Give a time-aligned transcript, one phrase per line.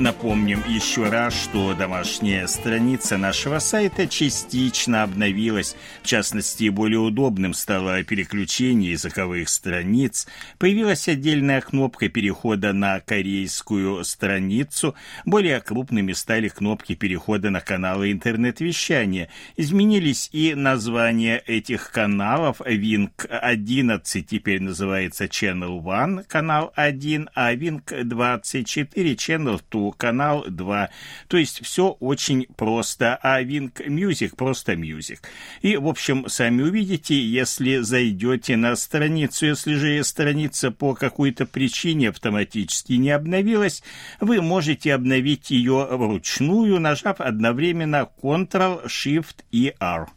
[0.00, 5.76] Напомним еще раз, что домашняя страница нашего сайта частично обновилась.
[6.02, 10.26] В частности, более удобным стало переключение языковых страниц.
[10.58, 14.96] Появилась отдельная кнопка перехода на корейскую страницу.
[15.26, 19.28] Более крупными стали кнопки перехода на каналы интернет-вещания.
[19.56, 22.60] Изменились и названия этих каналов.
[22.60, 30.90] Wink 11 теперь называется Channel One, канал 1, а Wink 24 Channel 2 канал 2.
[31.28, 35.20] То есть все очень просто, а Wing Music просто Music.
[35.62, 42.10] И, в общем, сами увидите, если зайдете на страницу, если же страница по какой-то причине
[42.10, 43.82] автоматически не обновилась,
[44.20, 50.08] вы можете обновить ее вручную, нажав одновременно Ctrl, Shift и R.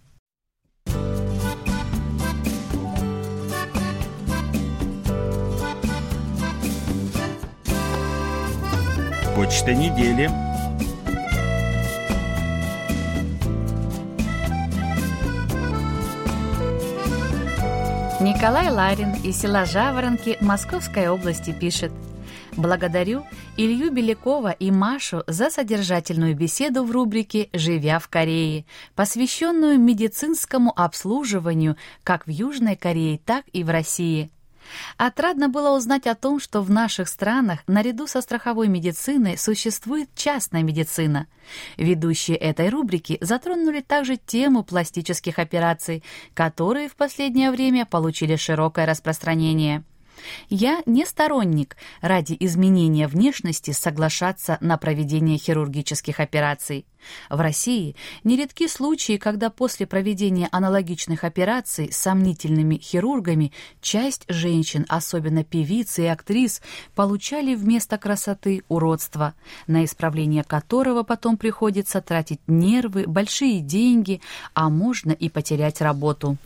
[9.37, 10.31] Почта недели.
[18.19, 21.91] Николай Ларин из села Жаворонки Московской области пишет.
[22.53, 23.25] Благодарю
[23.57, 31.77] Илью Белякова и Машу за содержательную беседу в рубрике «Живя в Корее», посвященную медицинскому обслуживанию
[32.03, 34.31] как в Южной Корее, так и в России–
[34.97, 40.63] Отрадно было узнать о том, что в наших странах наряду со страховой медициной существует частная
[40.63, 41.27] медицина.
[41.77, 49.83] Ведущие этой рубрики затронули также тему пластических операций, которые в последнее время получили широкое распространение.
[50.49, 56.85] Я не сторонник ради изменения внешности соглашаться на проведение хирургических операций.
[57.29, 63.51] В России нередки случаи, когда после проведения аналогичных операций с сомнительными хирургами
[63.81, 66.61] часть женщин, особенно певиц и актрис,
[66.95, 69.33] получали вместо красоты уродство,
[69.67, 74.21] на исправление которого потом приходится тратить нервы, большие деньги,
[74.53, 76.37] а можно и потерять работу.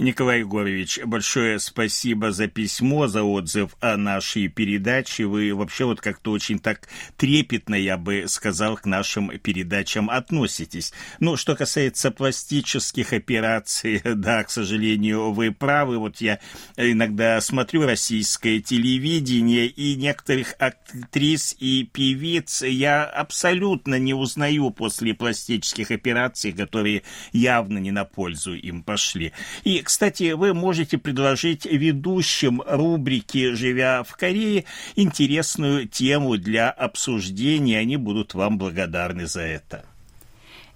[0.00, 5.26] Николай Егорович, большое спасибо за письмо, за отзыв о нашей передаче.
[5.26, 6.88] Вы вообще вот как-то очень так
[7.18, 10.94] трепетно, я бы сказал, к нашим передачам относитесь.
[11.18, 15.98] Ну, что касается пластических операций, да, к сожалению, вы правы.
[15.98, 16.38] Вот я
[16.78, 25.90] иногда смотрю российское телевидение, и некоторых актрис и певиц я абсолютно не узнаю после пластических
[25.90, 29.34] операций, которые явно не на пользу им пошли.
[29.62, 34.64] И, кстати, вы можете предложить ведущим рубрики «Живя в Корее»
[34.94, 37.80] интересную тему для обсуждения.
[37.80, 39.84] Они будут вам благодарны за это.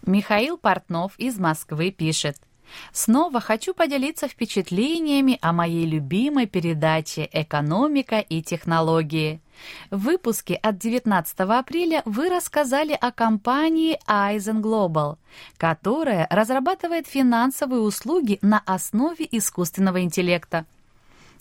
[0.04, 2.38] Михаил Портнов из Москвы пишет.
[2.92, 9.40] Снова хочу поделиться впечатлениями о моей любимой передаче «Экономика и технологии».
[9.90, 15.16] В выпуске от 19 апреля вы рассказали о компании Eisen Global,
[15.56, 20.66] которая разрабатывает финансовые услуги на основе искусственного интеллекта.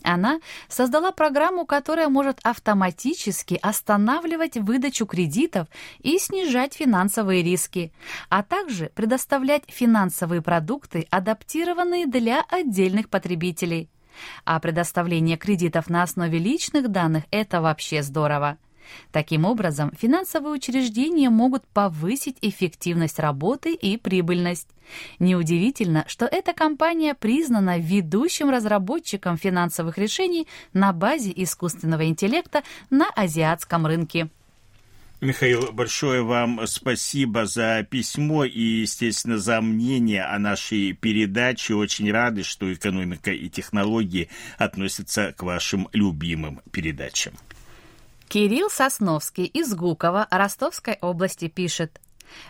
[0.04, 5.66] Она создала программу, которая может автоматически останавливать выдачу кредитов
[6.00, 7.90] и снижать финансовые риски,
[8.28, 13.88] а также предоставлять финансовые продукты, адаптированные для отдельных потребителей.
[14.44, 18.58] А предоставление кредитов на основе личных данных– это вообще здорово.
[19.12, 24.68] Таким образом, финансовые учреждения могут повысить эффективность работы и прибыльность.
[25.18, 33.86] Неудивительно, что эта компания признана ведущим разработчиком финансовых решений на базе искусственного интеллекта на азиатском
[33.86, 34.28] рынке.
[35.24, 41.74] Михаил, большое вам спасибо за письмо и, естественно, за мнение о нашей передаче.
[41.74, 44.28] Очень рады, что экономика и технологии
[44.58, 47.34] относятся к вашим любимым передачам.
[48.28, 52.00] Кирилл Сосновский из Гукова Ростовской области пишет.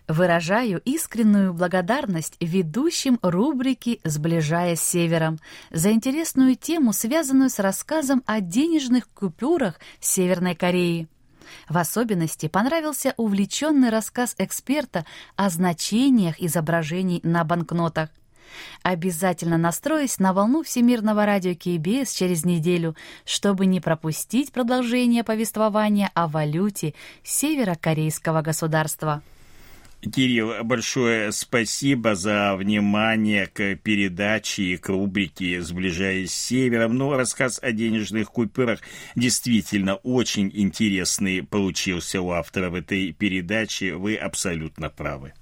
[0.08, 5.38] Выражаю искреннюю благодарность ведущим рубрики «Сближаясь с Севером»
[5.70, 11.08] за интересную тему, связанную с рассказом о денежных купюрах Северной Кореи.
[11.68, 15.04] В особенности понравился увлеченный рассказ эксперта
[15.36, 18.10] о значениях изображений на банкнотах.
[18.82, 22.94] Обязательно настроюсь на волну Всемирного радио КБС через неделю,
[23.24, 29.22] чтобы не пропустить продолжение повествования о валюте северокорейского государства.
[30.12, 36.96] Кирилл, большое спасибо за внимание к передаче и к рубрике «Сближаясь с севером».
[36.96, 38.80] Ну, рассказ о денежных купюрах
[39.16, 43.92] действительно очень интересный получился у авторов этой передачи.
[43.92, 45.32] Вы абсолютно правы.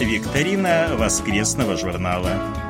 [0.00, 2.61] Викторина воскресного журнала.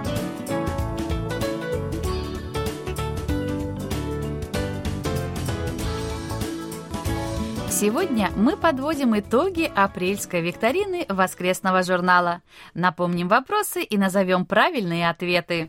[7.82, 12.40] Сегодня мы подводим итоги апрельской викторины воскресного журнала.
[12.74, 15.68] Напомним вопросы и назовем правильные ответы.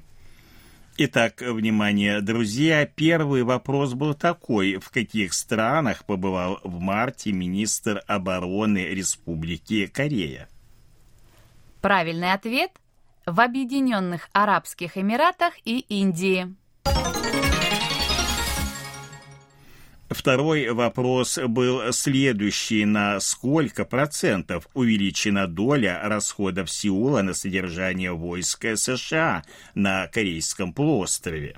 [0.98, 4.76] Итак, внимание, друзья, первый вопрос был такой.
[4.76, 10.48] В каких странах побывал в марте министр обороны Республики Корея?
[11.82, 12.70] Правильный ответ–
[13.26, 16.54] в Объединенных Арабских Эмиратах и Индии.
[20.14, 22.86] Второй вопрос был следующий.
[22.86, 29.42] На сколько процентов увеличена доля расходов Сеула на содержание войск США
[29.74, 31.58] на Корейском полуострове?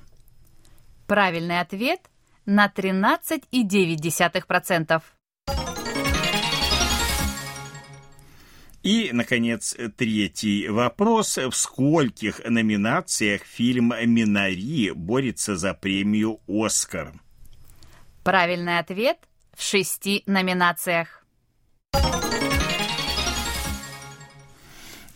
[1.06, 2.00] Правильный ответ–
[2.46, 5.02] на 13,9%.
[8.84, 11.38] И, наконец, третий вопрос.
[11.38, 17.20] В скольких номинациях фильм «Минари» борется за премию «Оскар»?
[18.26, 19.20] Правильный ответ
[19.56, 21.24] в шести номинациях.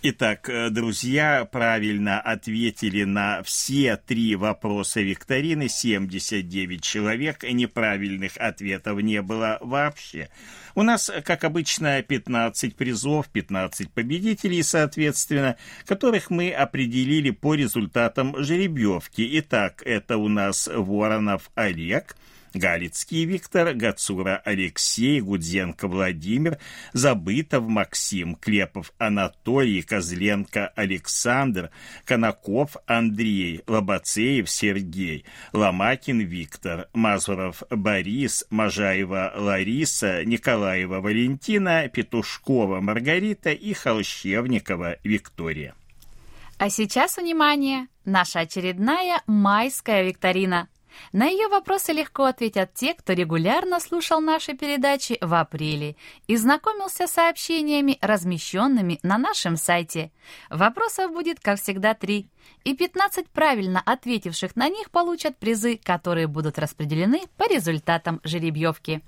[0.03, 5.69] Итак, э, друзья правильно ответили на все три вопроса викторины.
[5.69, 7.41] 79 человек.
[7.41, 10.29] Неправильных ответов не было вообще.
[10.75, 15.57] У нас, как обычно, 15 призов, 15 победителей, соответственно,
[15.87, 19.27] которых мы определили по результатам жеребьевки.
[19.39, 22.15] Итак, это у нас Воронов Олег–
[22.53, 26.57] Галицкий Виктор, Гацура Алексей, Гудзенко Владимир,
[26.93, 31.69] Забытов Максим, Клепов Анатолий, Козленко Александр,
[32.05, 43.73] Конаков Андрей, Лобацеев Сергей, Ломакин Виктор, Мазуров Борис, Можаева Лариса, Николаева Валентина, Петушкова Маргарита и
[43.73, 45.75] Холщевникова Виктория.
[46.57, 50.67] А сейчас, внимание, наша очередная майская викторина–
[51.11, 55.95] на ее вопросы легко ответят те, кто регулярно слушал наши передачи в апреле
[56.27, 60.11] и знакомился с сообщениями, размещенными на нашем сайте.
[60.49, 62.29] Вопросов будет, как всегда, три,
[62.63, 69.01] и 15 правильно ответивших на них получат призы, которые будут распределены по результатам жеребьевки.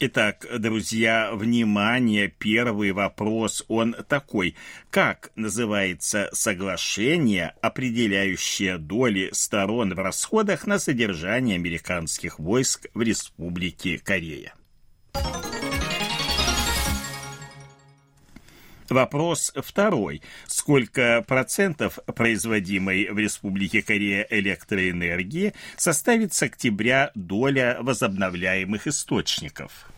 [0.00, 4.54] Итак, друзья, внимание, первый вопрос, он такой.
[4.90, 14.54] Как называется соглашение, определяющее доли сторон в расходах на содержание американских войск в Республике Корея?
[18.90, 20.22] Вопрос второй.
[20.46, 29.90] Сколько процентов производимой в Республике Корея электроэнергии составит с октября доля возобновляемых источников?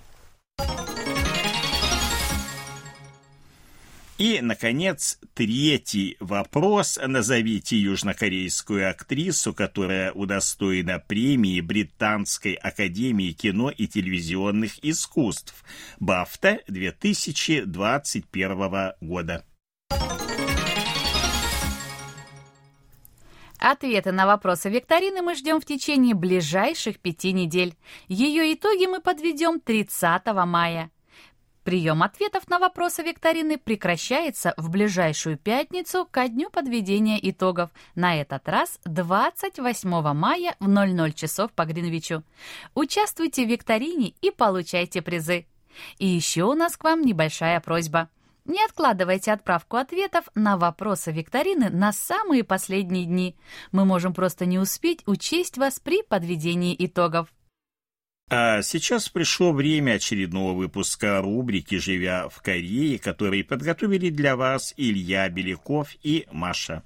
[4.21, 6.99] И, наконец, третий вопрос.
[7.03, 15.65] Назовите южнокорейскую актрису, которая удостоена премии Британской академии кино и телевизионных искусств
[16.01, 19.47] «Бафта» 2021 года.
[23.59, 27.75] Ответы на вопросы викторины мы ждем в течение ближайших пяти недель.
[28.09, 30.91] Ее итоги мы подведем 30 мая.
[31.65, 38.49] Прием ответов на вопросы викторины прекращается в ближайшую пятницу ко дню подведения итогов, на этот
[38.49, 42.25] раз 28 мая в 00 часов по Гринвичу.
[42.75, 45.47] Участвуйте в викторине и получайте призы.
[45.99, 48.09] И еще у нас к вам небольшая просьба.
[48.47, 53.37] Не откладывайте отправку ответов на вопросы викторины на самые последние дни.
[53.71, 57.29] Мы можем просто не успеть учесть вас при подведении итогов.
[58.33, 65.29] А сейчас пришло время очередного выпуска рубрики «Живя в Корее», который подготовили для вас Илья
[65.29, 66.85] Беляков и Маша.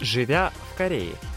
[0.00, 1.14] Живя в Корее–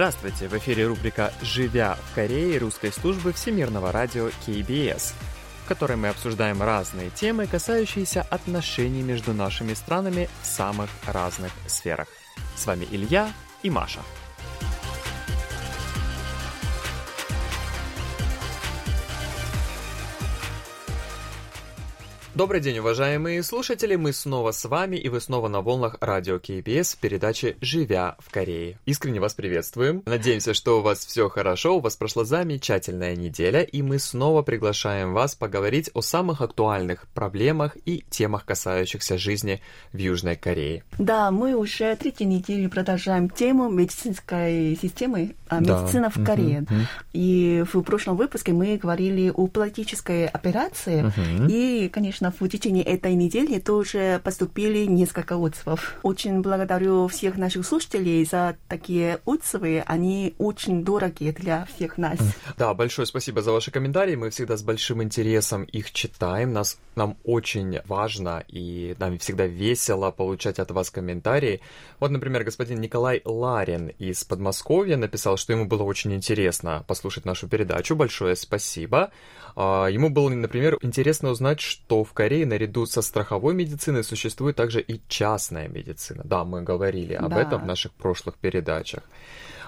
[0.00, 0.48] Здравствуйте!
[0.48, 5.12] В эфире рубрика «Живя в Корее» русской службы Всемирного радио KBS,
[5.62, 12.08] в которой мы обсуждаем разные темы, касающиеся отношений между нашими странами в самых разных сферах.
[12.56, 13.30] С вами Илья
[13.62, 14.00] и Маша.
[22.32, 23.96] Добрый день, уважаемые слушатели!
[23.96, 28.30] Мы снова с вами, и вы снова на волнах радио КБС в передаче «Живя в
[28.30, 28.78] Корее».
[28.86, 30.04] Искренне вас приветствуем.
[30.06, 35.12] Надеемся, что у вас все хорошо, у вас прошла замечательная неделя, и мы снова приглашаем
[35.12, 39.60] вас поговорить о самых актуальных проблемах и темах, касающихся жизни
[39.92, 40.84] в Южной Корее.
[40.98, 45.80] Да, мы уже третью неделю продолжаем тему медицинской системы, а, Да.
[45.82, 46.60] медицина в Корее.
[46.60, 46.86] Мгм, мгм.
[47.12, 51.48] И в прошлом выпуске мы говорили о политической операции, Мгм.
[51.48, 55.96] и, конечно, в течение этой недели тоже поступили несколько отзывов.
[56.02, 59.82] Очень благодарю всех наших слушателей за такие отзывы.
[59.86, 62.18] Они очень дорогие для всех нас.
[62.58, 64.16] Да, большое спасибо за ваши комментарии.
[64.16, 66.52] Мы всегда с большим интересом их читаем.
[66.52, 71.60] Нас, нам очень важно и нам всегда весело получать от вас комментарии.
[72.00, 77.48] Вот, например, господин Николай Ларин из Подмосковья написал, что ему было очень интересно послушать нашу
[77.48, 77.96] передачу.
[77.96, 79.10] Большое спасибо.
[79.56, 84.80] А, Ему было, например, интересно узнать, что в Корее наряду со страховой медициной существует также
[84.80, 86.22] и частная медицина.
[86.24, 87.40] Да, мы говорили об Да.
[87.40, 89.04] этом в наших прошлых передачах.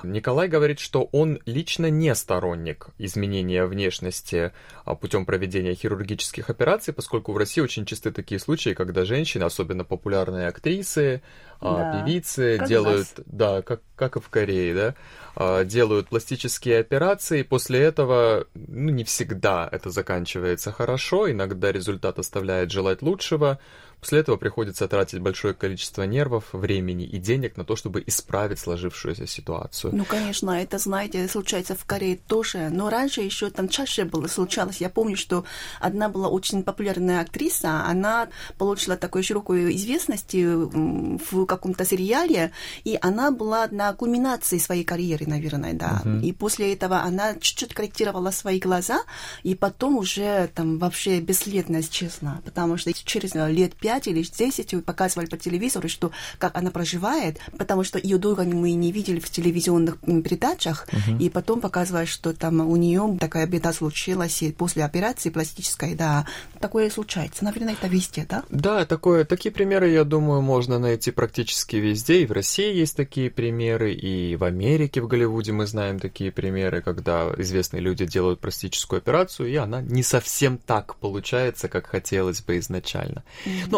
[0.05, 4.53] Николай говорит, что он лично не сторонник изменения внешности
[4.85, 9.85] а, путем проведения хирургических операций, поскольку в России очень часто такие случаи, когда женщины, особенно
[9.85, 11.23] популярные актрисы,
[11.61, 11.93] а, Да.
[11.93, 14.95] певицы, Как делают, да, как, как и в Корее, да,
[15.37, 22.71] а, делают пластические операции, после этого, ну, не всегда это заканчивается хорошо, иногда результат оставляет
[22.71, 23.59] желать лучшего,
[24.03, 29.29] после этого приходится тратить большое количество нервов, времени и денег на то, чтобы исправить сложившуюся
[29.29, 29.95] ситуацию.
[29.95, 32.69] Ну, конечно, это, знаете, случается в Корее тоже.
[32.71, 34.79] Но раньше еще там чаще было случалось.
[34.79, 35.45] Я помню, что
[35.79, 38.29] одна была очень популярная актриса, она
[38.59, 42.51] получила такую широкую известность м, в каком-то сериале,
[42.83, 46.03] и она была на кульминации своей карьеры, наверное, да.
[46.25, 49.03] И после этого она чуть-чуть корректировала свои глаза,
[49.45, 55.27] и потом уже там вообще бесследно исчезла, потому что через лет пять или десять показывали
[55.27, 59.99] по телевизору, что как она проживает, потому что ее долго мы не видели в телевизионных
[60.01, 60.87] передачах,
[61.19, 66.27] и потом показывают, что там у нее такая беда случилась и после операции пластической, да,
[66.61, 67.45] такое случается.
[67.45, 68.45] Наверное, это везде, да?
[68.51, 72.23] Да, такое, такие примеры, я думаю, можно найти практически везде.
[72.23, 76.83] И в России есть такие примеры, и в Америке, в Голливуде мы знаем такие примеры,
[76.83, 82.59] когда известные люди делают пластическую операцию, и она не совсем так получается, как хотелось бы
[82.59, 83.25] изначально.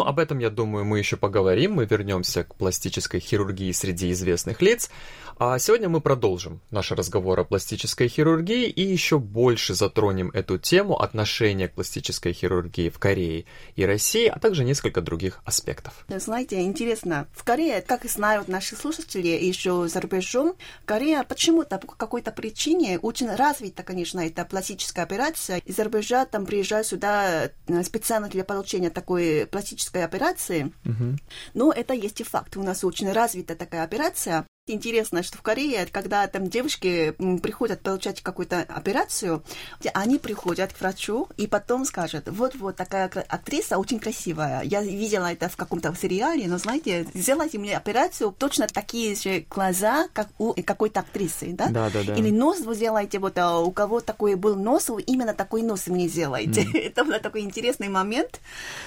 [0.05, 1.73] Об этом, я думаю, мы еще поговорим.
[1.73, 4.91] Мы вернемся к пластической хирургии среди известных лиц.
[5.37, 10.97] А сегодня мы продолжим наш разговор о пластической хирургии и еще больше затронем эту тему
[11.01, 13.43] отношения к пластической хирургии в Корее
[13.75, 16.05] и России, а также несколько других аспектов.
[16.07, 21.87] Знаете, интересно, в Корее, как и знают наши слушатели еще за рубежом, Корея почему-то по
[21.87, 25.57] какой-то причине очень развита, конечно, эта пластическая операция.
[25.65, 30.71] Из-за рубежа там приезжают сюда э, специально для получения такой пластической операции.
[31.53, 32.55] Но это есть и факт.
[32.55, 34.45] У нас очень развита такая операция.
[34.75, 39.43] Интересно, что в Корее, когда там девушки приходят получать какую-то операцию,
[39.93, 44.63] они приходят к врачу и потом скажут, вот-вот такая актриса очень красивая.
[44.63, 50.07] Я видела это в каком-то сериале, но знаете, сделайте мне операцию, точно такие же глаза,
[50.13, 51.67] как у какой-то актрисы, да?
[51.67, 52.15] Да-да-да.
[52.15, 55.85] Или нос вы сделаете, вот а, у кого такой был нос, вы именно такой нос
[55.85, 56.67] мне сделаете.
[56.73, 58.41] это был такой интересный момент.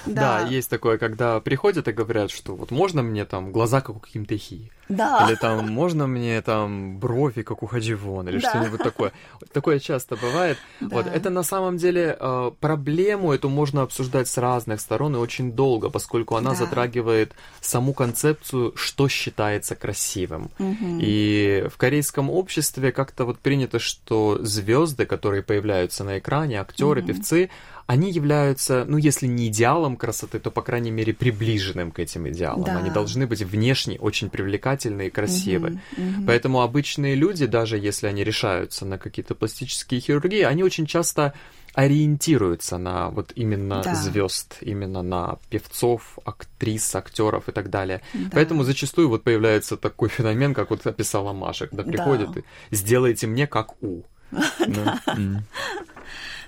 [0.05, 0.41] Да.
[0.41, 4.25] есть такое, когда приходят и говорят, что вот можно мне там глаза, как у Ким
[4.25, 5.25] Тэхи, Да.
[5.25, 8.49] или там можно мне там брови, как у Хадживон, или Да.
[8.49, 9.11] что-нибудь такое.
[9.53, 10.57] Такое часто бывает.
[10.81, 11.11] Вот, Да.
[11.13, 15.89] это на самом деле э, проблему эту можно обсуждать с разных сторон и очень долго,
[15.89, 16.55] поскольку она Да.
[16.57, 20.49] затрагивает саму концепцию, что считается красивым.
[20.59, 20.99] Мгм.
[21.01, 27.49] И в корейском обществе как-то вот принято, что звезды, которые появляются на экране, актеры, певцы,
[27.89, 32.65] они являются, ну, если не идеалом красоты, то, по крайней мере, приближенным к этим идеалам.
[32.65, 32.77] Да.
[32.77, 35.79] Они должны быть внешне очень привлекательны и красивы.
[35.97, 36.25] Мгм, мгм.
[36.27, 41.33] Поэтому обычные люди, даже если они решаются на какие-то пластические хирургии, они очень часто
[41.73, 43.95] ориентируются на вот именно Да.
[43.95, 48.01] звезд, именно на певцов, актрис, актеров и так далее.
[48.13, 48.29] Да.
[48.33, 51.91] Поэтому зачастую вот появляется такой феномен, как вот описала Маша, когда Да.
[51.91, 52.43] приходит и
[52.75, 54.03] сделайте мне как у.
[54.67, 54.99] Да.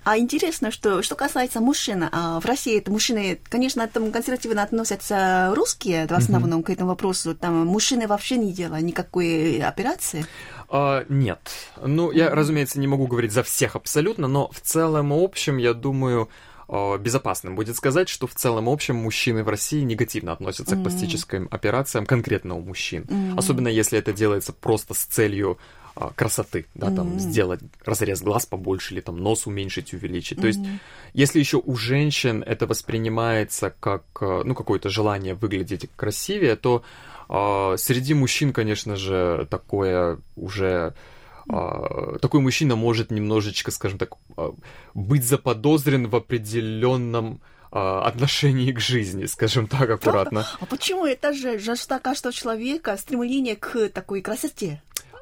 [0.03, 5.51] А интересно, что что касается мужчин, а в России это мужчины, конечно, там консервативно относятся
[5.55, 6.63] русские в основном mm-hmm.
[6.63, 7.36] к этому вопросу.
[7.36, 10.25] Там мужчины вообще не делают никакой операции.
[10.70, 11.39] А, нет.
[11.84, 15.74] Ну, я, разумеется, не могу говорить за всех абсолютно, но в целом и общем, я
[15.74, 16.29] думаю,
[16.67, 20.79] а, безопасным будет сказать, что в целом общем мужчины в России негативно относятся mm-hmm.
[20.79, 23.03] к пластическим операциям конкретно у мужчин.
[23.03, 23.38] Mm-hmm.
[23.38, 25.60] Особенно если это делается просто с целью
[26.15, 26.95] красоты, да, mm-hmm.
[26.95, 30.38] там сделать разрез глаз побольше или там нос уменьшить, увеличить.
[30.38, 30.41] Mm-hmm.
[30.41, 30.60] То есть,
[31.13, 36.83] если еще у женщин это воспринимается как, а, ну, какое-то желание выглядеть красивее, то
[37.29, 40.93] э, среди мужчин, конечно же, такое уже
[41.48, 44.12] Uh, такой мужчина может немножечко, скажем так,
[44.93, 50.45] быть заподозрен в определенном отношении к жизни, скажем так, аккуратно.
[50.60, 54.81] А почему это же жестокость человека, стремление к такой красоте?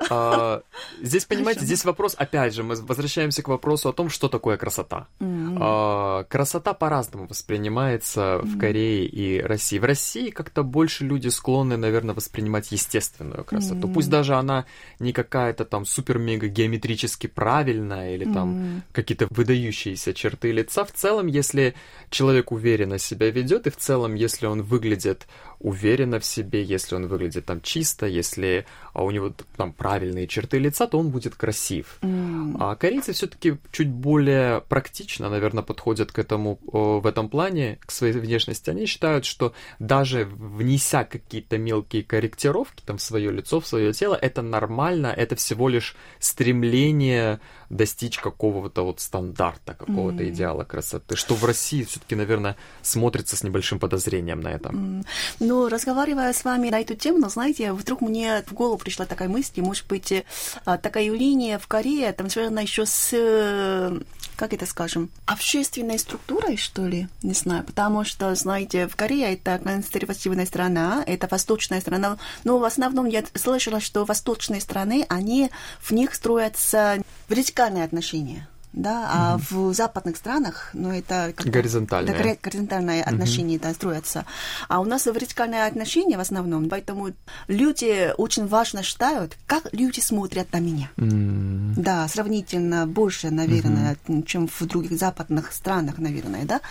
[0.10, 0.62] А,
[1.02, 5.08] здесь, понимаете, здесь вопрос, опять же, мы возвращаемся к вопросу о том, что такое красота.
[5.20, 5.58] Mm-hmm.
[5.60, 8.46] А, красота по-разному воспринимается mm-hmm.
[8.46, 9.80] в Корее и России.
[9.80, 13.88] В России как-то больше люди склонны, наверное, воспринимать естественную красоту.
[13.88, 13.94] Mm-hmm.
[13.94, 14.66] Пусть даже она
[15.00, 20.86] не какая-то там супер-мега геометрически правильная или там какие-то выдающиеся черты лица.
[20.86, 21.76] В целом, если
[22.10, 25.28] человек уверенно себя ведет, и в целом, если он выглядит
[25.60, 30.58] уверенно в себе, если он выглядит там чисто, если а у него там правильные черты
[30.58, 32.00] лица, то он будет красив.
[32.02, 32.58] Mm.
[32.60, 38.14] А корейцы все-таки чуть более практично, наверное, подходят к этому в этом плане, к своей
[38.14, 38.70] внешности.
[38.70, 44.16] Они считают, что даже внеся какие-то мелкие корректировки там в свое лицо, в свое тело,
[44.16, 47.40] это нормально, это всего лишь стремление
[47.70, 50.30] достичь какого-то вот стандарта, какого-то mm.
[50.30, 55.02] идеала красоты, что в России все-таки, наверное, смотрится с небольшим подозрением на этом.
[55.02, 55.06] Mm.
[55.50, 59.28] Ну, разговаривая с вами на эту тему, но знаете, вдруг мне в голову пришла такая
[59.28, 60.24] мысль, может быть,
[60.64, 64.00] а, такая явление в Корее, там связано еще с
[64.36, 69.58] как это скажем, общественной структурой, что ли, не знаю, потому что, знаете, в Корее это
[69.58, 75.50] консервативная страна, это восточная страна, но в основном я слышала, что восточные страны, они,
[75.82, 79.70] в них строятся вертикальные отношения да, а угу.
[79.70, 81.34] в западных странах, ну, это...
[81.36, 82.16] Как горизонтальное.
[82.16, 83.10] Да, горизонтальное угу.
[83.10, 84.26] отношение, да, строятся.
[84.68, 87.10] А у нас вертикальное отношение в основном, поэтому
[87.48, 90.92] люди очень важно считают, как люди смотрят на меня.
[90.98, 91.74] Mm.
[91.78, 94.24] Да, сравнительно больше, наверное, угу.
[94.24, 96.62] чем в других западных странах, наверное, да.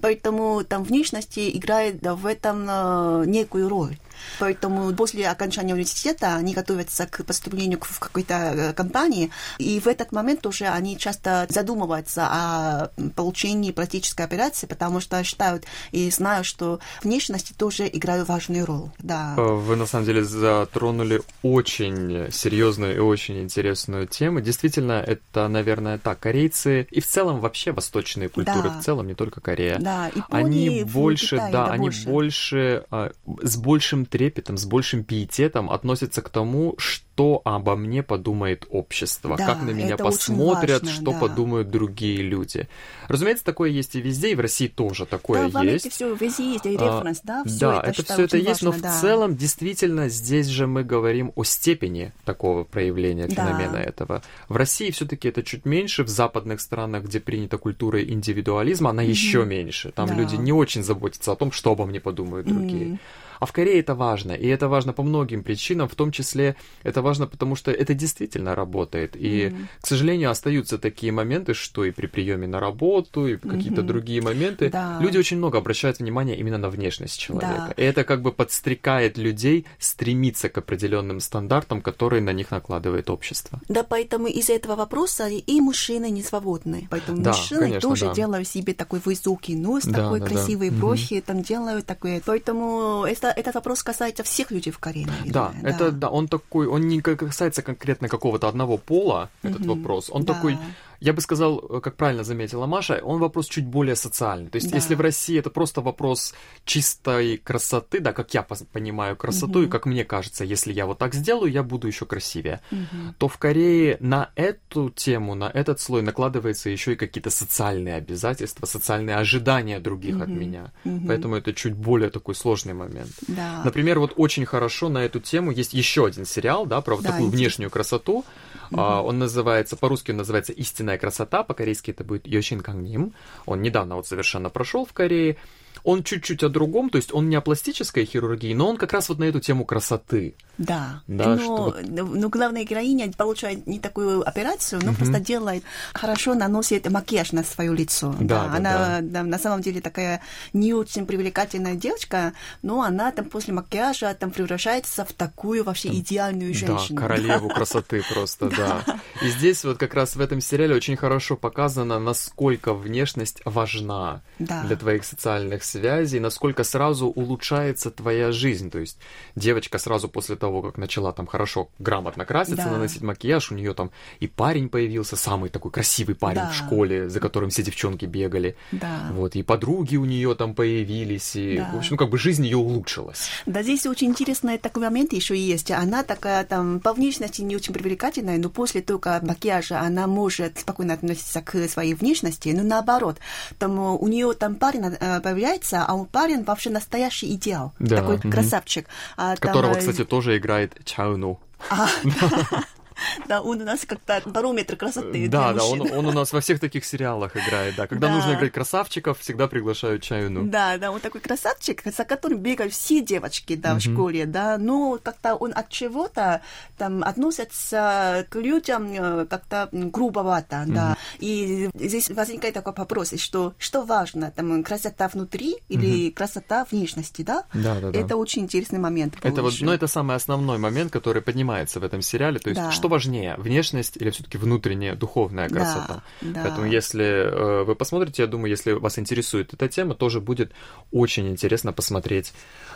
[0.00, 3.98] Поэтому там внешности играет в этом э, некую роль.
[4.38, 10.12] Поэтому после окончания университета они готовятся к поступлению в какой-то э, компании, и в этот
[10.12, 16.80] момент уже они часто задумываются о получении пластической операции, потому что считают и знают, что
[17.02, 18.90] внешности тоже играют важную роль.
[18.98, 19.34] Да.
[19.36, 24.40] Э, вы на самом деле затронули очень серьезную и очень интересную тему.
[24.40, 26.18] Действительно, это, наверное, так.
[26.18, 28.80] Корейцы и в целом вообще восточные культуры, да.
[28.80, 29.78] в целом не только Корея.
[29.78, 35.04] Да, Японии, они больше, Китае, да, они больше, больше а, с большим трепетом, с большим
[35.04, 40.90] пиететом относятся к тому, что обо мне подумает общество, да, как на меня посмотрят, важно,
[40.90, 41.18] что да.
[41.18, 42.68] подумают другие люди.
[43.08, 45.90] Разумеется, такое есть и везде, и в России тоже такое да, есть.
[45.90, 48.70] все везде есть и референс, а, да, все да, это, это все это есть, важно,
[48.70, 48.90] но да.
[48.90, 53.82] в целом действительно здесь же мы говорим о степени такого проявления феномена да.
[53.82, 54.22] этого.
[54.48, 59.10] В России все-таки это чуть меньше, в западных странах, где принята культура индивидуализма, она mm-hmm.
[59.10, 59.92] еще меньше.
[59.92, 60.14] Там да.
[60.14, 62.86] люди не очень заботятся о том, что обо мне подумают другие.
[62.86, 62.98] Mm-hmm.
[63.40, 67.02] А в Корее это важно, и это важно по многим причинам, в том числе это
[67.02, 69.16] важно, потому что это действительно работает.
[69.16, 69.66] И, mm-hmm.
[69.80, 73.86] к сожалению, остаются такие моменты, что и при приеме на работу, и какие-то mm-hmm.
[73.86, 74.98] другие моменты, да.
[75.00, 77.74] люди очень много обращают внимание именно на внешность человека.
[77.76, 77.82] Да.
[77.82, 83.60] И это как бы подстрекает людей стремиться к определенным стандартам, которые на них накладывает общество.
[83.68, 86.88] Да, поэтому из-за этого вопроса и мужчины не свободны.
[86.90, 88.14] Поэтому да, мужчины конечно, тоже да.
[88.14, 90.76] делают себе такой высокий нос, да, такой да, красивые да.
[90.76, 91.24] бровки, mm-hmm.
[91.26, 92.22] там делают такое.
[92.24, 95.06] Поэтому это это, этот вопрос касается всех людей в Корее.
[95.06, 95.32] Наверное.
[95.32, 99.76] Да, да, это да, он такой, он не касается конкретно какого-то одного пола, этот mm-hmm.
[99.76, 100.10] вопрос.
[100.10, 100.34] Он да.
[100.34, 100.58] такой
[101.00, 104.50] я бы сказал, э, как правильно заметила Маша, он вопрос чуть более социальный.
[104.50, 104.76] То есть, да.
[104.76, 106.34] если в России это просто вопрос
[106.64, 109.62] чистой красоты, да, как я понимаю красоту, угу.
[109.62, 113.14] и как мне кажется, если я вот так сделаю, я буду еще красивее, угу.
[113.18, 118.66] то в Корее на эту тему, на этот слой накладывается еще и какие-то социальные обязательства,
[118.66, 120.24] социальные ожидания других угу.
[120.24, 120.72] от меня.
[120.84, 121.06] Угу.
[121.06, 123.10] Поэтому это чуть более такой сложный момент.
[123.28, 123.62] Да.
[123.64, 127.12] Например, вот очень хорошо на эту тему есть еще один сериал, да, про вот да,
[127.12, 128.24] такую внешнюю красоту.
[128.72, 133.14] А, он называется, по-русски он называется «Истинная красота», по-корейски это будет «Йошин Кангним».
[133.46, 135.36] Он недавно вот совершенно прошел в Корее.
[135.84, 139.08] Он чуть-чуть о другом, то есть он не о пластической хирургии, но он как раз
[139.08, 140.34] вот на эту тему красоты.
[140.58, 145.62] Да, Да, но, что вот- но главная героиня получает не такую операцию, но просто делает,
[145.94, 148.14] хорошо наносит макияж на свое лицо.
[148.18, 150.20] Да, да, она да, на самом деле такая
[150.52, 156.52] не очень привлекательная девочка, но она там после макияжа там превращается в такую вообще идеальную
[156.54, 157.00] женщину.
[157.00, 158.82] Да, королеву красоты просто, да.
[159.22, 164.64] И здесь вот как раз в этом сериале очень хорошо показано, насколько внешность важна Да.
[164.64, 168.70] для твоих социальных связей, насколько сразу улучшается твоя жизнь.
[168.70, 168.98] То есть
[169.36, 172.72] девочка сразу после того, как начала там хорошо, грамотно краситься, Да.
[172.72, 173.90] наносить макияж, у нее там
[174.20, 176.50] и парень появился, самый такой красивый парень Да.
[176.50, 178.56] в школе, за которым все девчонки бегали.
[178.72, 179.08] Да.
[179.12, 181.70] Вот, и подруги у нее там появились, и, Да.
[181.72, 183.28] в общем, как бы жизнь ее улучшилась.
[183.46, 185.70] Да, здесь очень интересный такой момент еще есть.
[185.70, 190.94] Она такая там по внешности не очень привлекательная, но после только макияжа она может спокойно
[190.94, 193.18] относиться к своей внешности, но наоборот,
[193.58, 197.96] там э, у нее там парень э, появляется, а у парень вообще настоящий идеал, Да,
[197.96, 198.30] такой мгм.
[198.30, 198.86] красавчик.
[199.16, 201.40] А там, Которого, э, кстати, тоже играет Чауну.
[203.26, 205.28] да, он у нас как-то барометр красоты.
[205.28, 207.86] Да, да, он, у нас во всех таких сериалах играет, да.
[207.86, 208.14] Когда Да.
[208.14, 210.44] нужно играть красавчиков, всегда приглашают Чаюну.
[210.44, 214.98] Да, да, он такой красавчик, за которым бегают все девочки, да, в школе, да, но
[215.02, 216.40] как-то он от чего-то
[216.76, 220.96] там относится к людям э, как-то грубовато, да.
[221.18, 227.44] И здесь возникает такой вопрос, что что важно, там красота внутри или красота внешности, да?
[227.54, 227.98] Да, да, да.
[227.98, 229.14] Это очень интересный момент.
[229.22, 232.38] Это вот, ну, это самый основной момент, который поднимается в этом сериале.
[232.38, 232.70] То есть, Да.
[232.70, 233.07] что важнее,
[233.38, 236.02] внешность или все-таки внутренняя духовная Да, красота?
[236.20, 236.42] да.
[236.44, 240.52] Поэтому, если э, вы посмотрите, я думаю, если вас интересует эта тема, тоже будет
[240.92, 242.32] очень интересно посмотреть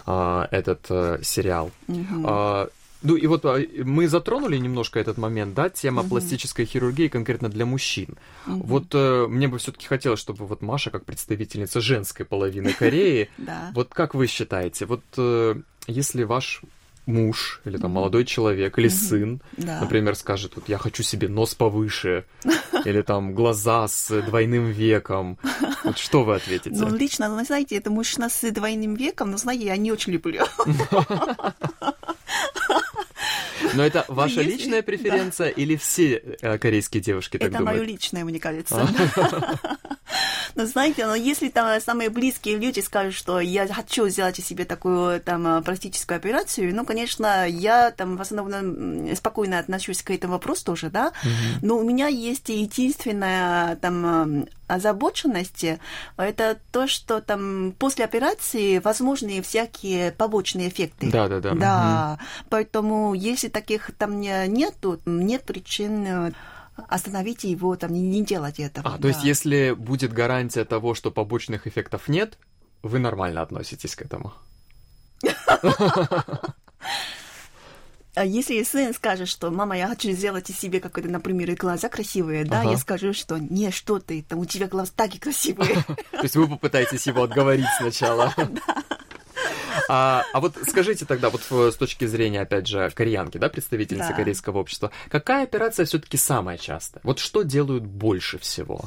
[0.06, 1.70] а, этот э, сериал.
[2.24, 2.68] А,
[3.02, 7.66] ну и вот а, мы затронули немножко этот момент, да, тема пластической хирургии конкретно для
[7.66, 8.16] мужчин.
[8.46, 13.72] Вот э, мне бы все-таки хотелось, чтобы вот Маша, как представительница женской половины Кореи, Да.
[13.74, 15.54] вот как вы считаете, вот э,
[15.88, 16.62] если ваш
[17.06, 19.80] муж или там молодой человек или сын, Да.
[19.80, 22.24] например, скажет, вот я хочу себе нос повыше
[22.84, 25.38] или там глаза с двойным веком,
[25.84, 26.70] вот что вы ответите?
[26.78, 30.44] Ну, лично, ну, знаете, это мужчина с двойным веком, но, знаете, я не очень люблю.
[33.74, 37.88] Но это ваша если- личная преференция или все э, корейские девушки так Это мое думают?
[37.90, 38.86] личное, мне кажется.
[40.54, 45.20] Но знаете, но если там самые близкие люди скажут, что я хочу сделать себе такую
[45.20, 50.64] там э, пластическую операцию, ну, конечно, я там в основном спокойно отношусь к этому вопросу
[50.64, 51.12] тоже, да.
[51.62, 55.64] Но у меня есть единственная там э, озабоченность,
[56.16, 61.10] это то, что там после операции возможны всякие побочные эффекты.
[61.10, 61.54] Да-да-да.
[61.54, 66.34] Да, поэтому если таких там не- нету, нет причин
[66.76, 68.94] остановить его, там, не, не делать этого.
[68.94, 69.28] А, то есть да.
[69.28, 72.38] если будет гарантия того, что побочных эффектов нет,
[72.82, 74.32] вы нормально относитесь к этому?
[78.14, 81.88] А если сын скажет, что мама, я хочу сделать из себе какой-то, например, и глаза
[81.88, 82.72] красивые, да, Ага.
[82.72, 85.82] я скажу, что не, что ты, там у тебя глаза такие красивые.
[86.10, 88.34] То есть вы попытаетесь его отговорить сначала.
[89.88, 94.14] А, а вот скажите тогда, вот с точки зрения, опять же, кореянки, да, представительницы Да.
[94.14, 97.00] корейского общества, какая операция все-таки самая частая?
[97.04, 98.82] Вот что делают больше всего?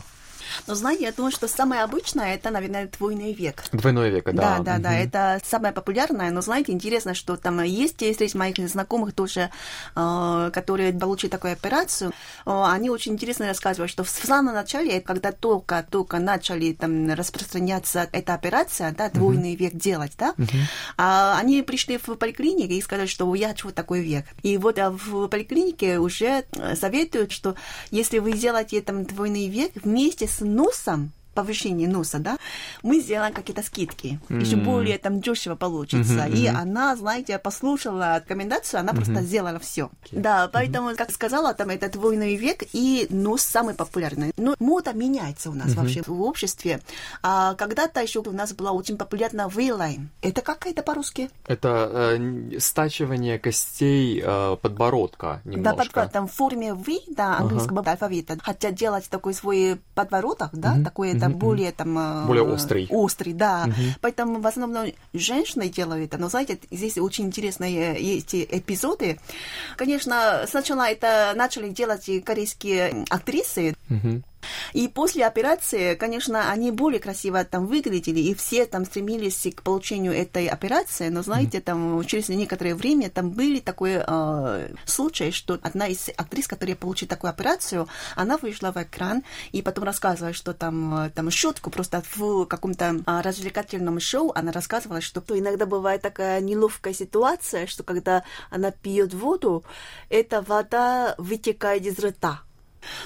[0.68, 3.64] Но знаете, я думаю, что самое обычное, это, наверное, двойный век.
[3.72, 4.64] Двойное века, Да, да.
[4.64, 5.00] да, да, Мгм.
[5.00, 9.50] это самое популярное, но знаете, интересно, что там есть среди моих знакомых тоже,
[9.96, 12.12] э, которые получили такую операцию,
[12.46, 18.34] э, они очень интересно рассказывают, что в самом начале, когда только-только начали там распространяться эта
[18.34, 20.34] операция, да, двойный век делать, да,
[20.98, 24.26] а они пришли в поликлинику и сказали, что я хочу такой век.
[24.44, 27.56] И вот а в поликлинике уже э, советуют, что
[27.92, 32.38] если вы сделаете там двойный век вместе с носом, повышение носа, да,
[32.82, 34.20] мы сделаем какие-то скидки.
[34.30, 34.64] Еще М.
[34.64, 36.14] более там дешево получится.
[36.26, 39.90] Мгм, И она, знаете, послушала рекомендацию, она просто сделала все.
[40.12, 44.32] Да, поэтому, как сказала, там это двойной век, и нос самый популярный.
[44.38, 46.80] Но мода меняется у нас вообще в обществе.
[47.22, 50.08] А когда-то еще у нас была очень популярна V-line.
[50.22, 51.30] Это как это по-русски?
[51.48, 55.78] Это э, стачивание костей э, подбородка Да, немножко.
[55.84, 58.38] подбородок, там в форме V, да, английского алфавита.
[58.42, 61.98] Хотят делать такой свой подбородок, да, такой это более там...
[61.98, 62.88] э, Более острый.
[62.90, 63.68] Острый, да.
[64.02, 66.18] Поэтому в основном женщины делают это.
[66.18, 69.20] Но знаете, здесь очень интересные эти эпизоды.
[69.78, 73.76] Конечно, сначала это начали делать корейские актрисы.
[74.74, 80.14] И после операции, конечно, они более красиво там выглядели, и все там стремились к получению
[80.14, 85.88] этой операции, но, знаете, там через некоторое время там были такой э, случай, что одна
[85.88, 91.12] из актрис, которая получила такую операцию, она вышла в экран и потом рассказывала, что там,
[91.16, 96.94] там шутку просто в каком-то а, развлекательном шоу она рассказывала, что иногда бывает такая неловкая
[96.94, 99.64] ситуация, что когда она пьет воду,
[100.10, 102.42] эта вода вытекает из рта.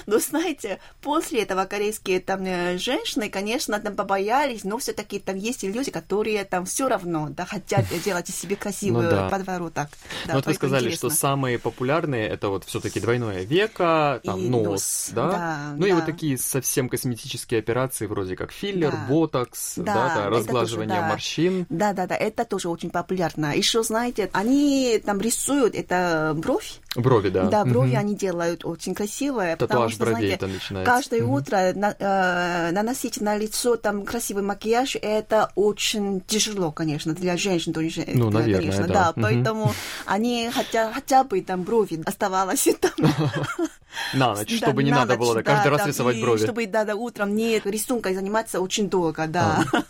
[0.06, 5.62] Но знаете, после этого корейские там э, женщины, конечно, там побоялись, но все-таки там есть
[5.62, 9.28] люди, которые там все равно да, хотят делать из себе красивую ну, да.
[9.28, 9.88] подвороток.
[10.26, 11.10] Да, вот вы сказали, интересно.
[11.10, 15.30] что самые популярные это вот все-таки двойное веко, там и нос, нос, да?
[15.30, 15.88] да ну да.
[15.88, 19.06] и вот такие совсем косметические операции вроде как филлер, да.
[19.08, 21.08] ботокс, да, да, да разглаживание тоже, да.
[21.08, 21.66] морщин.
[21.68, 23.56] Да, да, да, это тоже очень популярно.
[23.56, 26.80] Еще знаете, они там рисуют это бровь.
[26.96, 27.44] Брови, да.
[27.44, 27.98] Да, брови угу.
[27.98, 30.92] они делают очень красивые потому что, знаете, начинается.
[30.92, 31.36] каждое mm-hmm.
[31.36, 37.72] утро на, э, наносить на лицо там красивый макияж, это очень тяжело, конечно, для женщин
[37.72, 38.04] тоже.
[38.14, 38.94] Ну, наверное, конечно, да.
[38.94, 39.22] да mm-hmm.
[39.22, 39.72] Поэтому
[40.06, 42.92] они хотя, хотя бы там брови оставалось там.
[44.14, 46.42] На ночь, чтобы не надо было каждый раз рисовать брови.
[46.42, 49.64] Чтобы, да, да, утром не рисункой заниматься очень долго, да.
[49.70, 49.84] А.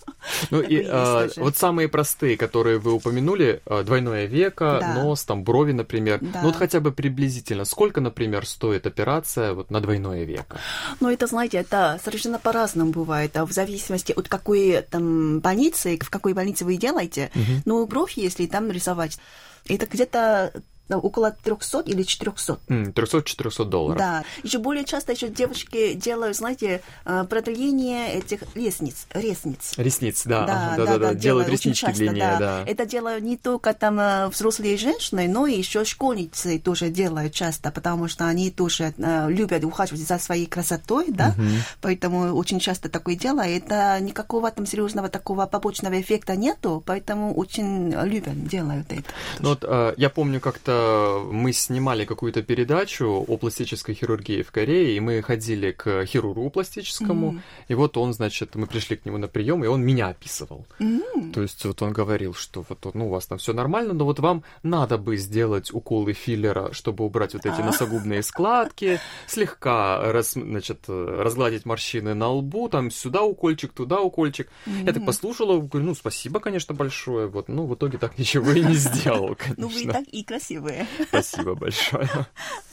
[0.51, 5.73] Ну и а, вот самые простые, которые вы упомянули, а, двойное веко, нос, там брови,
[5.73, 6.19] например.
[6.21, 10.59] Ну вот хотя бы приблизительно, сколько, например, стоит операция вот на двойное веко?
[11.01, 16.11] Ну это, знаете, это совершенно по-разному бывает, а в зависимости от какой там больницы, в
[16.11, 17.31] какой больнице вы делаете.
[17.65, 19.19] Ну бровь, если там рисовать,
[19.67, 20.53] это где-то
[20.99, 22.59] около 300 или 400.
[22.69, 23.99] 300-400 долларов.
[23.99, 24.25] Да.
[24.43, 29.07] Еще более часто еще девочки делают, знаете, э, продление этих ресниц.
[29.13, 29.75] Ресниц.
[29.77, 30.47] Ресниц, да.
[30.47, 32.39] Да, да, да, да, делают реснички часто, длиннее, да.
[32.39, 32.65] да.
[32.67, 37.71] Это делают не только там э, взрослые женщины, но и еще школьницы тоже делают часто,
[37.71, 41.47] потому что они тоже э, любят ухаживать за своей красотой, да, угу.
[41.81, 43.41] поэтому очень часто такое дело.
[43.41, 49.05] Это никакого там серьезного такого побочного эффекта нету, поэтому очень любят, делают это.
[49.39, 50.80] Ну вот я помню как-то
[51.31, 57.33] мы снимали какую-то передачу о пластической хирургии в Корее, и мы ходили к хирургу пластическому,
[57.33, 57.41] mm.
[57.69, 60.67] и вот он, значит, мы пришли к нему на прием, и он меня описывал.
[60.79, 61.33] Mm.
[61.33, 64.21] То есть вот он говорил, что вот ну, у вас там все нормально, но вот
[64.21, 67.65] вам надо бы сделать уколы филлера, чтобы убрать вот эти а.
[67.65, 74.49] носогубные складки, слегка раз, значит, разгладить морщины на лбу, там сюда укольчик, туда укольчик.
[74.67, 74.87] Mm-hmm.
[74.87, 77.27] Я так послушала, говорю, ну, спасибо, конечно, большое.
[77.27, 79.55] Вот, ну, в итоге так ничего и не сделал, конечно.
[79.61, 80.87] Ну, вы так и красивые красивые.
[81.09, 82.09] Спасибо большое.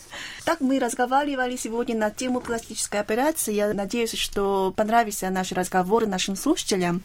[0.47, 3.53] Так мы разговаривали сегодня на тему пластической операции.
[3.53, 7.03] Я надеюсь, что понравился наш разговор нашим слушателям.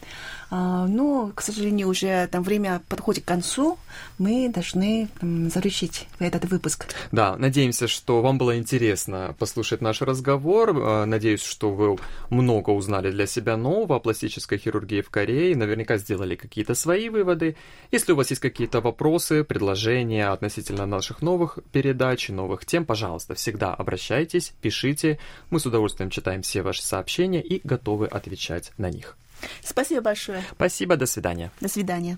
[0.49, 3.77] А, но, к сожалению, уже там время подходит к концу.
[4.17, 6.85] Мы должны там, завершить этот выпуск.
[7.11, 10.73] Да, надеемся, что вам было интересно послушать наш разговор.
[10.77, 11.97] А, надеюсь, что вы
[12.29, 15.53] много узнали для себя нового о пластической хирургии в Корее.
[15.57, 17.57] Наверняка сделали какие-то свои выводы.
[17.91, 23.35] Если у вас есть какие-то вопросы, предложения относительно наших новых передач, новых тем, пожалуйста, пожалуйста,
[23.35, 25.19] всегда обращайтесь, пишите.
[25.49, 29.17] Мы с удовольствием читаем все ваши сообщения и готовы отвечать на них.
[29.61, 30.43] Спасибо большое.
[30.55, 31.51] Спасибо, до свидания.
[31.59, 32.17] До свидания.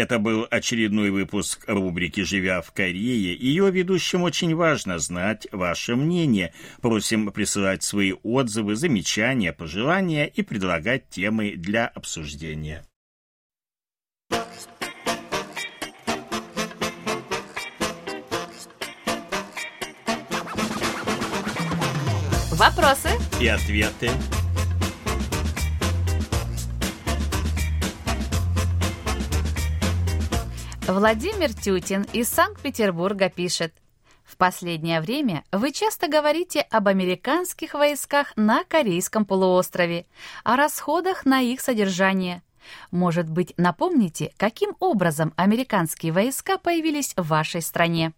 [0.00, 3.36] Это был очередной выпуск рубрики «Живя в Корее».
[3.36, 6.54] Ее ведущим очень важно знать ваше мнение.
[6.80, 12.82] Просим присылать свои отзывы, замечания, пожелания и предлагать темы для обсуждения.
[22.52, 24.08] Вопросы и ответы.
[30.92, 33.72] Владимир Тютин из Санкт-Петербурга пишет.
[34.24, 40.06] В последнее время вы часто говорите об американских войсках на Корейском полуострове,
[40.42, 42.42] о расходах на их содержание.
[42.90, 48.12] Может быть, напомните, каким образом американские войска появились в вашей стране?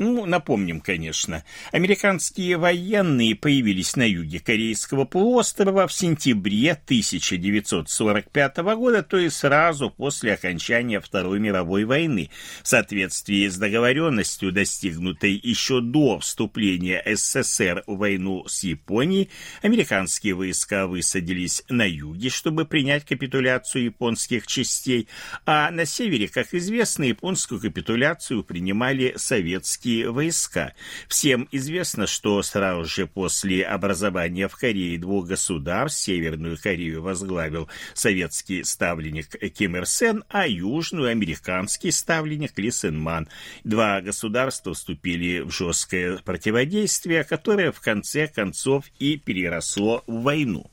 [0.00, 9.16] Ну, напомним, конечно, американские военные появились на юге Корейского полуострова в сентябре 1945 года, то
[9.18, 12.30] есть сразу после окончания Второй мировой войны,
[12.64, 19.30] в соответствии с договоренностью, достигнутой еще до вступления СССР в войну с Японией,
[19.62, 25.06] американские войска высадились на юге, чтобы принять капитуляцию японских частей,
[25.46, 30.72] а на севере, как известно, японскую капитуляцию принимали советские советские войска.
[31.08, 38.64] Всем известно, что сразу же после образования в Корее двух государств Северную Корею возглавил советский
[38.64, 43.28] ставленник Ким Ир Сен, а Южную– американский ставленник Ли Сен Ман.
[43.62, 50.70] Два государства вступили в жесткое противодействие, которое в конце концов и переросло в войну.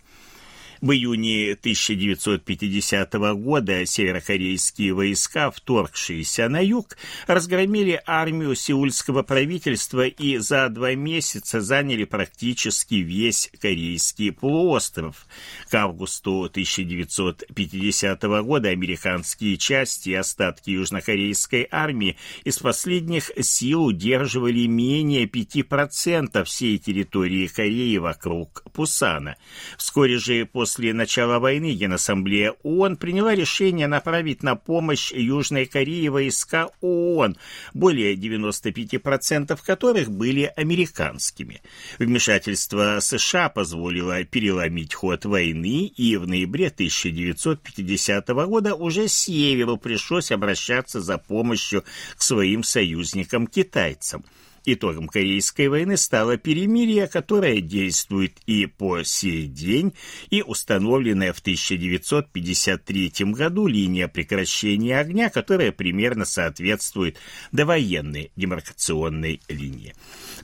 [0.82, 10.70] В июне 1950 года северокорейские войска, вторгшиеся на юг, разгромили армию сеульского правительства и за
[10.70, 15.28] два месяца заняли практически весь корейский полуостров.
[15.70, 25.26] К августу 1950 года американские части и остатки южнокорейской армии из последних сил удерживали менее
[25.26, 29.38] 5% всей территории Кореи вокруг Пусана.
[29.78, 36.10] Вскоре же после после начала войны Генассамблея ООН приняла решение направить на помощь Южной Корее
[36.10, 37.36] войска ООН,
[37.74, 41.62] более 95% которых были американскими.
[42.00, 51.02] Вмешательство США позволило переломить ход войны, и в ноябре 1950 года уже Северу пришлось обращаться
[51.02, 51.84] за помощью
[52.16, 54.24] к своим союзникам-китайцам.
[54.66, 59.94] Итогом Корейской войны стало перемирие, которое действует и по сей день,
[60.30, 67.18] и установленная в 1953 году линия прекращения огня, которая примерно соответствует
[67.52, 69.96] довоенной демаркационной линии.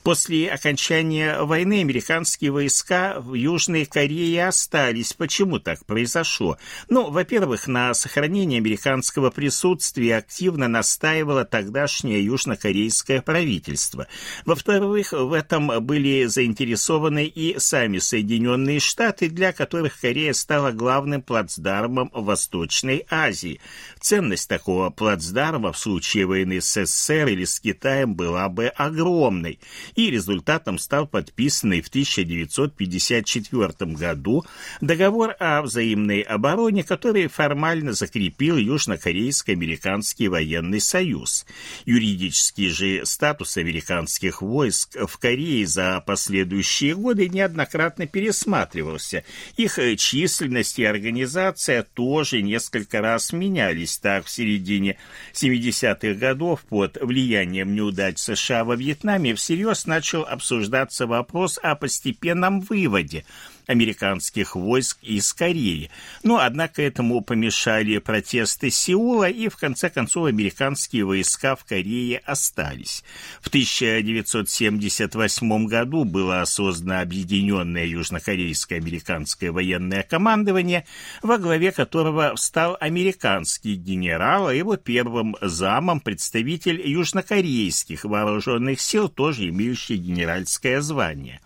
[0.08, 5.12] После окончания войны американские войска в Южной Корее остались.
[5.12, 6.58] Почему так произошло?
[6.88, 14.08] Ну, во-первых, на сохранение американского присутствия активно настаивало тогдашнее южнокорейское правительство.
[14.46, 22.12] Во-вторых, в этом были заинтересованы и сами Соединенные Штаты, для которых Корея стала главным плацдармом
[22.14, 23.60] Восточной Азии.
[24.08, 29.60] Ценность такого плацдарма в случае войны с СССР или с Китаем была бы огромной
[29.96, 34.46] и результатом стал подписанный в 1954 году
[34.80, 41.46] договор о взаимной обороне, который формально закрепил Южнокорейско-американский военный союз.
[41.84, 49.26] Юридический же статус американских войск в Корее за последующие годы неоднократно пересматривался.
[49.58, 53.97] Их численность и организация тоже несколько раз менялись.
[54.00, 54.98] Так, в середине
[55.34, 63.26] 70-х годов под влиянием неудач США во Вьетнаме всерьез начал обсуждаться вопрос о постепенном выводе
[63.68, 65.92] американских войск из Кореи.
[66.24, 73.04] Но, однако, этому помешали протесты Сеула, и, в конце концов, американские войска в Корее остались.
[73.42, 80.86] В 1978 году было создано Объединенное Южнокорейское американское военное командование,
[81.22, 89.50] во главе которого встал американский генерал, а его первым замом представитель южнокорейских вооруженных сил, тоже
[89.50, 91.42] имеющий генеральское звание.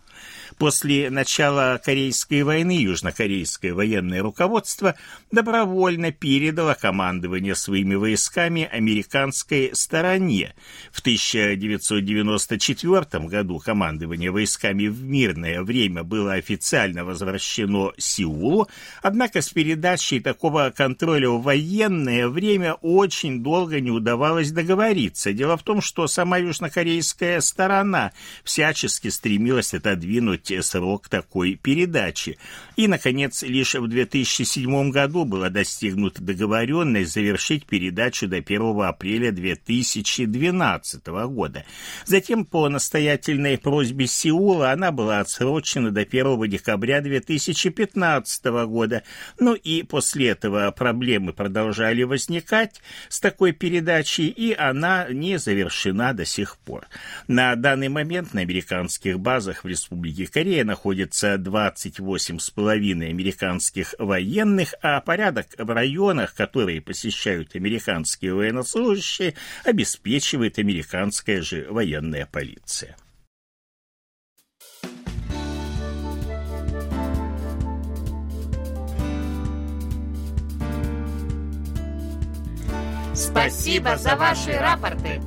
[0.61, 4.93] После начала Корейской войны южнокорейское военное руководство
[5.31, 10.53] добровольно передало командование своими войсками американской стороне.
[10.91, 18.67] В 1994 году командование войсками в мирное время было официально возвращено Сеулу,
[19.01, 25.33] однако с передачей такого контроля в военное время очень долго не удавалось договориться.
[25.33, 28.11] Дело в том, что сама южнокорейская сторона
[28.43, 32.37] всячески стремилась отодвинуть срок такой передачи.
[32.75, 41.07] И, наконец, лишь в 2007 году была достигнута договоренность завершить передачу до 1 апреля 2012
[41.07, 41.65] года.
[42.05, 49.03] Затем, по настоятельной просьбе Сеула, она была отсрочена до 1 декабря 2015 года.
[49.39, 56.25] Ну и после этого проблемы продолжали возникать с такой передачей, и она не завершена до
[56.25, 56.87] сих пор.
[57.27, 65.45] На данный момент на американских базах в Республике Корея находится 28,5 американских военных, а порядок
[65.55, 72.97] в районах, которые посещают американские военнослужащие, обеспечивает американская же военная полиция.
[83.13, 85.21] Спасибо за ваши рапорты!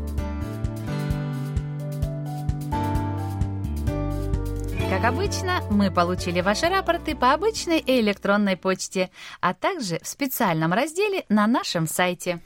[5.05, 9.11] Обычно, мы получили ваши рапорты по обычной и электронной почте,
[9.43, 12.41] а также в специальном разделе на нашем сайте.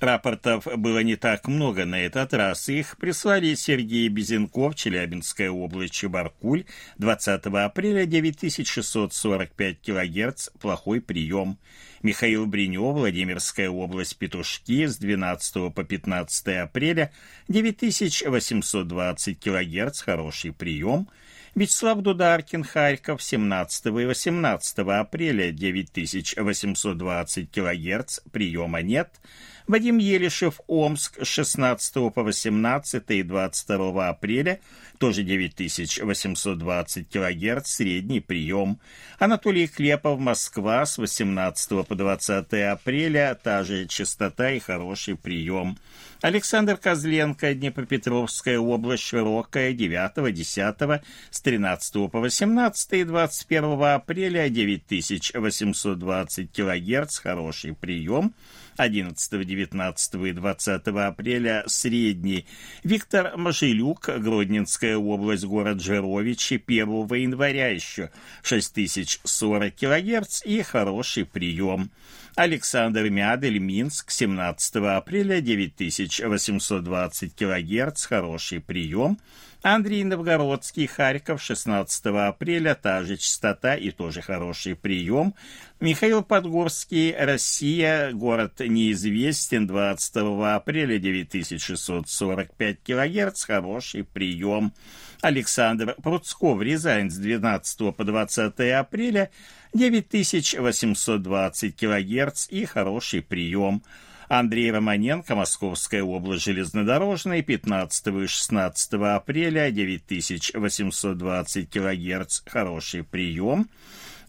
[0.00, 2.68] Рапортов было не так много на этот раз.
[2.68, 6.64] Их прислали Сергей Безенков, Челябинская область, Чебаркуль,
[6.98, 11.58] 20 апреля 9645 кГц, плохой прием.
[12.02, 17.12] Михаил Бринев, Владимирская область, Петушки, с 12 по 15 апреля
[17.46, 21.08] 9820 кГц, хороший прием.
[21.56, 29.20] Вячеслав Дударкин, Харьков, 17 и 18 апреля 9820 кГц, приема нет.
[29.68, 34.58] Вадим Елишев, Омск, с 16 по 18 и 22 апреля,
[34.98, 38.78] тоже 9820 кГц, средний прием.
[39.18, 45.78] Анатолий Клепов, Москва, с 18 по 20 апреля, та же частота и хороший прием.
[46.22, 57.18] Александр Козленко, Днепропетровская область, Широкая, 9-10, с 13 по 18 и 21 апреля 9820 кГц,
[57.18, 58.32] хороший прием.
[58.76, 62.46] 11, 19 и 20 апреля средний.
[62.82, 68.10] Виктор Машелюк, Гродненская область, город Жировичи, 1 января еще
[68.42, 71.90] 6040 кГц и хороший прием.
[72.36, 79.18] Александр Мядель, Минск, 17 апреля, 9820 кГц, хороший прием.
[79.66, 85.34] Андрей Новгородский, Харьков, 16 апреля, та же частота и тоже хороший прием.
[85.80, 90.16] Михаил Подгорский, Россия, город неизвестен, 20
[90.54, 94.74] апреля, 9645 кГц, хороший прием.
[95.22, 99.30] Александр Пруцков, Рязань, с 12 по 20 апреля,
[99.72, 103.82] 9820 кГц и хороший прием.
[104.28, 113.68] Андрей Романенко, Московская область железнодорожная, 15 и 16 апреля, 9820 кГц, хороший прием.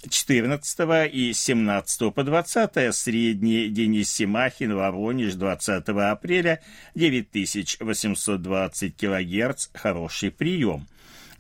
[0.08, 6.62] 14 и 17 по 20 средний Денис Симахин, Воронеж, 20 апреля,
[6.94, 10.86] 9820 кГц, хороший прием.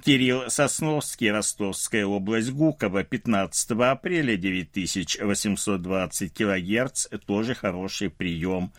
[0.05, 8.71] Кирилл Сосновский, Ростовская область, Гуково, 15 апреля, 9820 кГц, тоже хороший прием.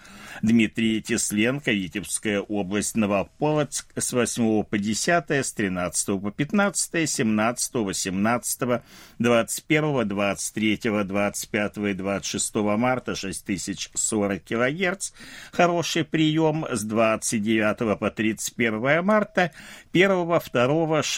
[0.42, 8.82] Дмитрий Тесленко, Витебская область, Новополоцк, с 8 по 10, с 13 по 15, 17, 18,
[9.18, 15.10] 21, 23, 25 и 26 марта 6040 кГц,
[15.50, 19.50] хороший прием с 29 по 31 марта,
[19.92, 21.15] 1, 2, 6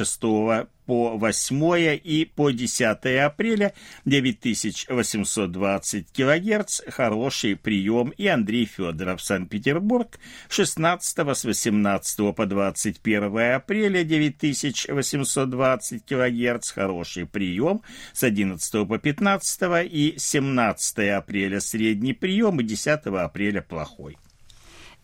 [0.89, 3.75] по 8 и по 10 апреля
[4.07, 10.19] 9820 кГц, хороший прием и Андрей Федоров, Санкт-Петербург,
[10.49, 17.83] 16 с 18 по 21 апреля 9820 кГц, хороший прием,
[18.15, 24.17] с 11 по 15 и 17 апреля средний прием и 10 апреля плохой.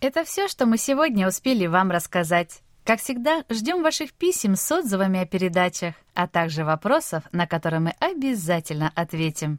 [0.00, 2.63] Это все, что мы сегодня успели вам рассказать.
[2.84, 7.94] Как всегда, ждем ваших писем с отзывами о передачах, а также вопросов, на которые мы
[7.98, 9.58] обязательно ответим.